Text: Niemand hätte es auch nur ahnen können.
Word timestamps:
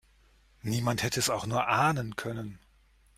Niemand 0.63 1.03
hätte 1.03 1.19
es 1.19 1.29
auch 1.29 1.45
nur 1.45 1.67
ahnen 1.67 2.15
können. 2.15 2.57